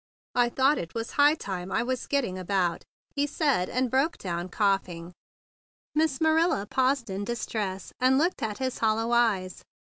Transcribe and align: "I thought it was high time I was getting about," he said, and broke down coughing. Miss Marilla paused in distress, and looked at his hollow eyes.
"I 0.33 0.49
thought 0.49 0.79
it 0.79 0.95
was 0.95 1.11
high 1.11 1.35
time 1.35 1.71
I 1.71 1.83
was 1.83 2.07
getting 2.07 2.35
about," 2.35 2.83
he 3.15 3.27
said, 3.27 3.69
and 3.69 3.91
broke 3.91 4.17
down 4.17 4.49
coughing. 4.49 5.13
Miss 5.93 6.19
Marilla 6.19 6.65
paused 6.65 7.11
in 7.11 7.23
distress, 7.23 7.93
and 7.99 8.17
looked 8.17 8.41
at 8.41 8.57
his 8.57 8.79
hollow 8.79 9.11
eyes. 9.11 9.61